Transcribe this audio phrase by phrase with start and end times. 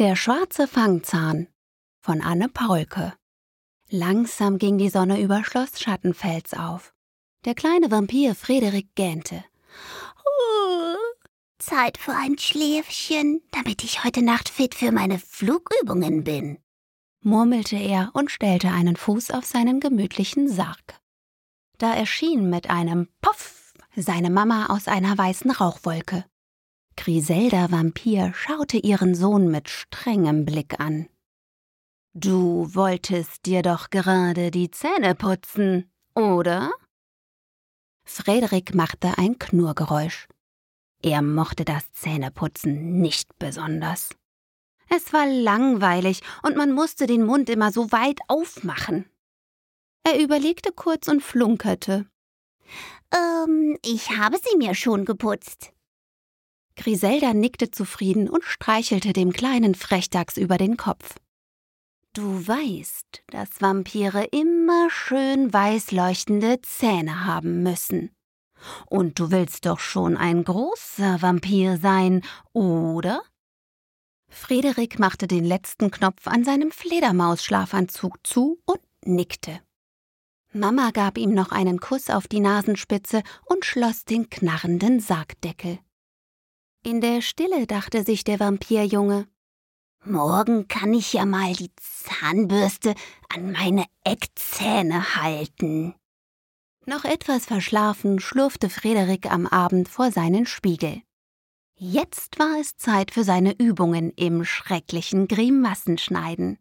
[0.00, 1.46] Der schwarze Fangzahn
[2.00, 3.12] von Anne Paulke.
[3.90, 6.94] Langsam ging die Sonne über Schloss Schattenfels auf.
[7.44, 9.44] Der kleine Vampir Frederik gähnte.
[10.24, 10.96] Uh,
[11.58, 16.56] Zeit für ein Schläfchen, damit ich heute Nacht fit für meine Flugübungen bin,
[17.20, 20.98] murmelte er und stellte einen Fuß auf seinen gemütlichen Sarg.
[21.76, 26.24] Da erschien mit einem Puff seine Mama aus einer weißen Rauchwolke.
[26.96, 31.08] Griselda Vampir schaute ihren Sohn mit strengem Blick an.
[32.12, 36.72] Du wolltest dir doch gerade die Zähne putzen, oder?
[38.04, 40.28] Frederik machte ein Knurrgeräusch.
[41.02, 44.10] Er mochte das Zähneputzen nicht besonders.
[44.88, 49.08] Es war langweilig und man musste den Mund immer so weit aufmachen.
[50.02, 52.06] Er überlegte kurz und flunkerte.
[53.14, 55.72] Ähm, ich habe sie mir schon geputzt.
[56.80, 61.16] Griselda nickte zufrieden und streichelte dem kleinen Frechdachs über den Kopf.
[62.14, 68.10] Du weißt, dass Vampire immer schön weiß leuchtende Zähne haben müssen.
[68.86, 72.22] Und du willst doch schon ein großer Vampir sein,
[72.54, 73.20] oder?
[74.30, 79.60] Frederik machte den letzten Knopf an seinem Fledermausschlafanzug zu und nickte.
[80.54, 85.78] Mama gab ihm noch einen Kuss auf die Nasenspitze und schloss den knarrenden Sargdeckel.
[86.82, 89.28] In der Stille dachte sich der Vampirjunge.
[90.02, 92.94] Morgen kann ich ja mal die Zahnbürste
[93.28, 95.94] an meine Eckzähne halten.
[96.86, 101.02] Noch etwas verschlafen schlurfte Frederik am Abend vor seinen Spiegel.
[101.76, 106.58] Jetzt war es Zeit für seine Übungen im schrecklichen Grimassenschneiden.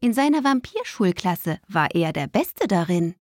[0.00, 3.16] In seiner Vampirschulklasse war er der Beste darin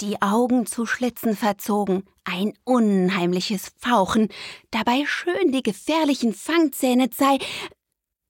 [0.00, 4.28] die Augen zu Schlitzen verzogen, ein unheimliches Fauchen,
[4.70, 7.38] dabei schön die gefährlichen Fangzähne zei.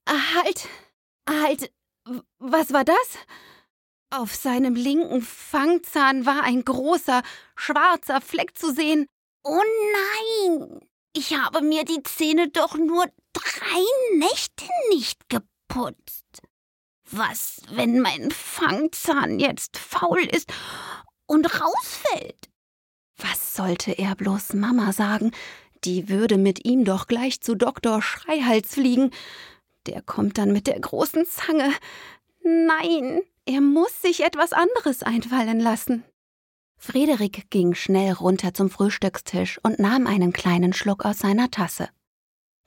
[0.08, 0.68] Halt,
[1.28, 1.72] halt,
[2.38, 3.18] was war das?
[4.10, 7.22] Auf seinem linken Fangzahn war ein großer,
[7.56, 9.06] schwarzer Fleck zu sehen.
[9.44, 9.62] Oh
[9.92, 10.80] nein!
[11.14, 16.42] Ich habe mir die Zähne doch nur drei Nächte nicht geputzt.
[17.10, 20.52] Was, wenn mein Fangzahn jetzt faul ist
[21.28, 22.48] und rausfällt.
[23.18, 25.30] Was sollte er bloß Mama sagen?
[25.84, 29.12] Die würde mit ihm doch gleich zu Doktor Schreihals fliegen.
[29.86, 31.72] Der kommt dann mit der großen Zange.
[32.42, 36.04] Nein, er muss sich etwas anderes einfallen lassen.
[36.76, 41.88] Frederik ging schnell runter zum Frühstückstisch und nahm einen kleinen Schluck aus seiner Tasse.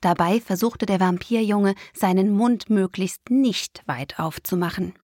[0.02, 4.96] Dabei versuchte der Vampirjunge, seinen Mund möglichst nicht weit aufzumachen.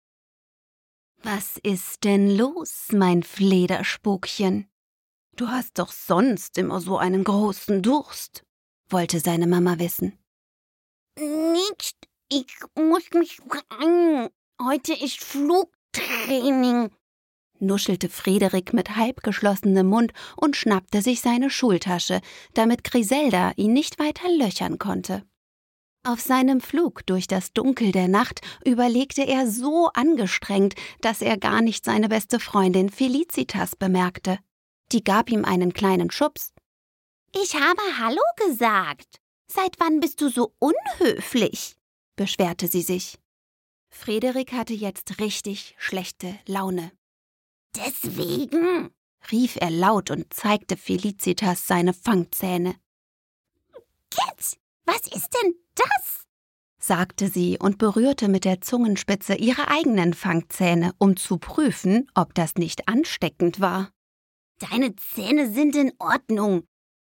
[1.30, 4.70] Was ist denn los, mein Flederspukchen?
[5.36, 8.46] Du hast doch sonst immer so einen großen Durst,
[8.90, 10.18] wollte seine Mama wissen.
[11.20, 11.98] Nicht,
[12.32, 14.30] ich muss mich rein.
[14.66, 16.92] Heute ist Flugtraining,
[17.59, 22.22] nuschelte Frederik mit halbgeschlossenem Mund und schnappte sich seine Schultasche,
[22.54, 25.24] damit Griselda ihn nicht weiter löchern konnte.
[26.07, 31.62] Auf seinem Flug durch das Dunkel der Nacht überlegte er so angestrengt, dass er gar
[31.62, 34.40] nicht seine beste Freundin Felicitas bemerkte.
[34.94, 36.53] Die gab ihm einen kleinen Schubs.
[37.35, 39.19] Ich habe Hallo gesagt.
[39.51, 41.75] Seit wann bist du so unhöflich?
[42.16, 43.19] beschwerte sie sich.
[43.90, 46.94] Frederik hatte jetzt richtig schlechte Laune.
[47.75, 48.91] Deswegen?
[49.29, 52.75] rief er laut und zeigte Felicitas seine Fangzähne.
[54.88, 56.24] Was ist denn das?
[56.80, 62.56] sagte sie und berührte mit der Zungenspitze ihre eigenen Fangzähne, um zu prüfen, ob das
[62.56, 63.92] nicht ansteckend war.
[64.59, 66.64] Deine Zähne sind in Ordnung.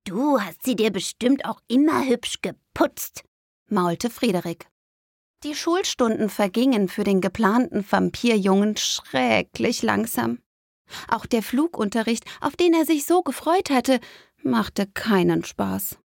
[0.05, 3.23] Du hast sie dir bestimmt auch immer hübsch geputzt,
[3.69, 4.67] maulte Friederik.
[5.43, 10.39] Die Schulstunden vergingen für den geplanten Vampirjungen schrecklich langsam.
[11.07, 14.01] Auch der Flugunterricht, auf den er sich so gefreut hatte,
[14.43, 16.00] machte keinen Spaß.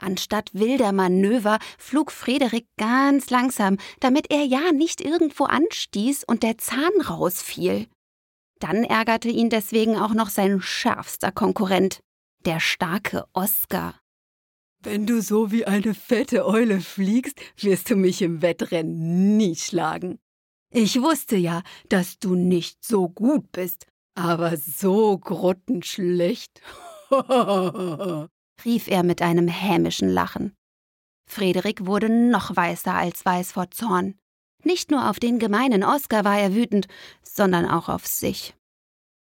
[0.00, 6.56] Anstatt wilder Manöver flog Frederik ganz langsam, damit er ja nicht irgendwo anstieß und der
[6.58, 7.86] Zahn rausfiel.
[8.60, 12.00] Dann ärgerte ihn deswegen auch noch sein schärfster Konkurrent,
[12.46, 14.00] der starke Oskar.
[14.82, 20.18] Wenn du so wie eine fette Eule fliegst, wirst du mich im Wettrennen nie schlagen.
[20.72, 26.62] Ich wusste ja, dass du nicht so gut bist, aber so grottenschlecht.
[28.64, 30.54] rief er mit einem hämischen Lachen.
[31.28, 34.16] Frederik wurde noch weißer als weiß vor Zorn.
[34.64, 36.86] Nicht nur auf den gemeinen Oskar war er wütend,
[37.22, 38.54] sondern auch auf sich.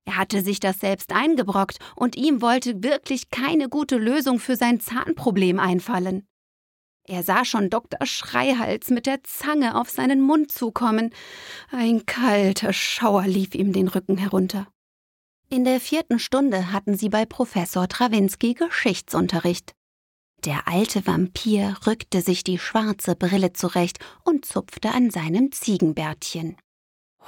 [0.04, 4.80] Er hatte sich das selbst eingebrockt und ihm wollte wirklich keine gute Lösung für sein
[4.80, 6.26] Zahnproblem einfallen.
[7.04, 8.06] Er sah schon Dr.
[8.06, 11.10] Schreihals mit der Zange auf seinen Mund zukommen.
[11.70, 14.71] Ein kalter Schauer lief ihm den Rücken herunter.
[15.52, 19.74] In der vierten Stunde hatten sie bei Professor Trawinski Geschichtsunterricht.
[20.46, 26.56] Der alte Vampir rückte sich die schwarze Brille zurecht und zupfte an seinem Ziegenbärtchen.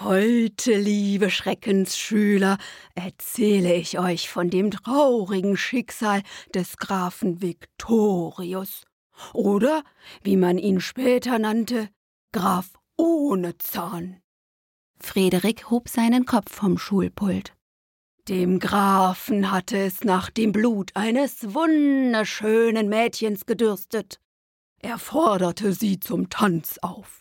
[0.01, 2.57] Heute, liebe Schreckensschüler,
[2.95, 6.23] erzähle ich euch von dem traurigen Schicksal
[6.55, 8.87] des Grafen Victorius,
[9.35, 9.85] oder,
[10.23, 11.91] wie man ihn später nannte,
[12.33, 14.23] Graf ohne Zahn.
[14.99, 17.55] Frederik hob seinen Kopf vom Schulpult.
[18.29, 24.19] Dem Grafen hatte es nach dem Blut eines wunderschönen Mädchens gedürstet.
[24.81, 27.21] Er forderte sie zum Tanz auf.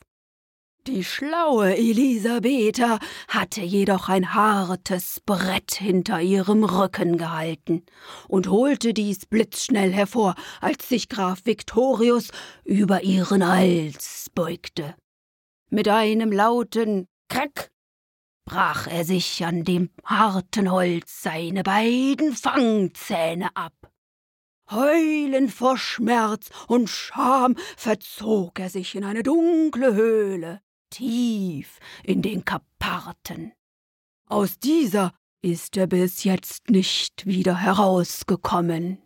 [0.88, 7.84] Die schlaue Elisabetha hatte jedoch ein hartes Brett hinter ihrem Rücken gehalten
[8.30, 12.30] und holte dies blitzschnell hervor, als sich Graf Victorius
[12.64, 14.96] über ihren Hals beugte.
[15.70, 17.73] Mit einem lauten Krack
[18.46, 23.74] brach er sich an dem harten Holz seine beiden Fangzähne ab.
[24.72, 32.46] Heulend vor Schmerz und Scham verzog er sich in eine dunkle Höhle, tief in den
[32.46, 33.54] Karpaten.
[34.28, 39.04] Aus dieser ist er bis jetzt nicht wieder herausgekommen.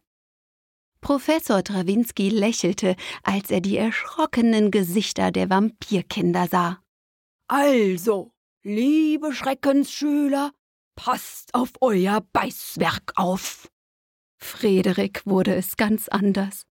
[1.01, 6.79] Professor Trawinski lächelte, als er die erschrockenen Gesichter der Vampirkinder sah.
[7.47, 8.31] Also,
[8.67, 10.51] liebe Schreckensschüler,
[10.95, 13.69] passt auf euer Beißwerk auf.
[14.37, 16.63] Frederik wurde es ganz anders.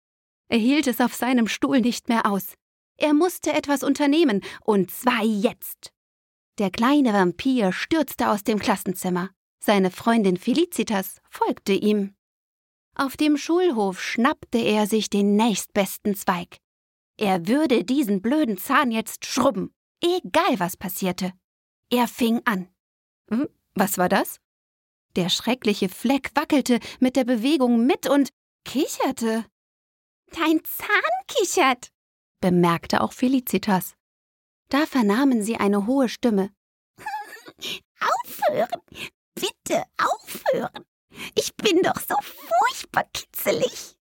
[0.49, 2.53] Er hielt es auf seinem Stuhl nicht mehr aus.
[2.99, 5.91] Er musste etwas unternehmen, und zwar jetzt.
[6.59, 9.31] Der kleine Vampir stürzte aus dem Klassenzimmer.
[9.59, 12.15] Seine Freundin Felicitas folgte ihm.
[12.95, 16.59] Auf dem Schulhof schnappte er sich den nächstbesten Zweig.
[17.19, 21.33] Er würde diesen blöden Zahn jetzt schrubben, egal was passierte.
[21.91, 22.69] Er fing an.
[23.31, 24.41] Hm, was war das?
[25.15, 28.31] Der schreckliche Fleck wackelte mit der Bewegung mit und
[28.65, 29.47] kicherte.
[30.33, 31.91] Dein Zahn kichert,
[32.41, 33.95] bemerkte auch Felicitas.
[34.69, 36.51] Da vernahmen sie eine hohe Stimme.
[38.01, 38.81] aufhören!
[39.35, 40.85] Bitte aufhören!
[41.35, 43.96] Ich bin doch so furchtbar kitzelig!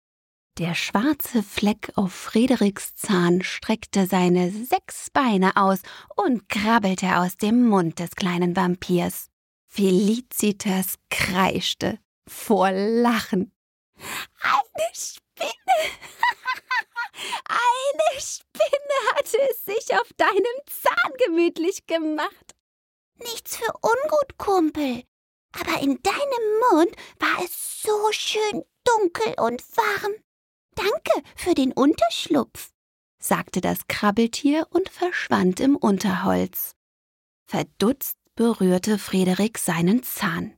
[0.57, 5.81] Der schwarze Fleck auf Frederiks Zahn streckte seine sechs Beine aus
[6.16, 9.28] und krabbelte aus dem Mund des kleinen Vampirs.
[9.68, 13.52] Felicitas kreischte vor Lachen.
[13.98, 15.52] Eine Spinne!
[17.50, 22.56] Eine Spinne hatte es sich auf deinem Zahn gemütlich gemacht.
[23.16, 25.04] Nichts für ungut, Kumpel.
[25.51, 30.13] Aber in deinem Mund war es so schön dunkel und warm.
[30.75, 32.72] Danke für den Unterschlupf,
[33.19, 36.75] sagte das Krabbeltier und verschwand im Unterholz.
[37.48, 40.57] Verdutzt berührte Frederik seinen Zahn.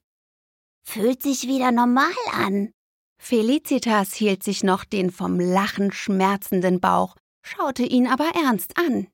[0.83, 2.71] Fühlt sich wieder normal an,
[3.19, 9.07] Felicitas hielt sich noch den vom Lachen schmerzenden Bauch, schaute ihn aber ernst an.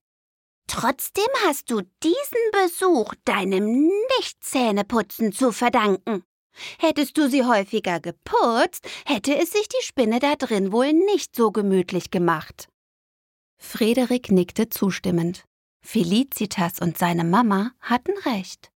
[0.67, 6.23] Trotzdem hast du diesen Besuch deinem Nicht-Zähneputzen zu verdanken.
[6.79, 11.51] Hättest du sie häufiger geputzt, hätte es sich die Spinne da drin wohl nicht so
[11.51, 12.67] gemütlich gemacht.
[13.57, 15.45] Frederik nickte zustimmend.
[15.81, 18.71] Felicitas und seine Mama hatten recht.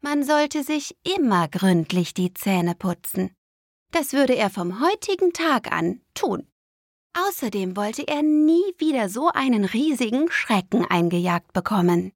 [0.00, 3.34] Man sollte sich immer gründlich die Zähne putzen.
[3.92, 6.46] Das würde er vom heutigen Tag an tun.
[7.12, 12.08] Außerdem wollte er nie wieder so einen riesigen Schrecken eingejagt bekommen.